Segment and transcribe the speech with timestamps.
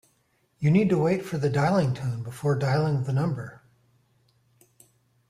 [0.57, 3.61] You need to wait for the dialling tone before dialling the number